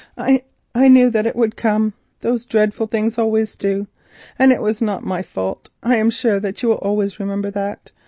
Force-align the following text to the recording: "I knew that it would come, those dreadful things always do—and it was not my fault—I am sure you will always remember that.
"I 0.17 0.41
knew 0.73 1.11
that 1.11 1.27
it 1.27 1.35
would 1.35 1.55
come, 1.55 1.93
those 2.21 2.47
dreadful 2.47 2.87
things 2.87 3.19
always 3.19 3.55
do—and 3.55 4.51
it 4.51 4.59
was 4.63 4.81
not 4.81 5.03
my 5.05 5.21
fault—I 5.21 5.95
am 5.97 6.09
sure 6.09 6.41
you 6.43 6.69
will 6.69 6.77
always 6.79 7.19
remember 7.19 7.51
that. 7.51 7.91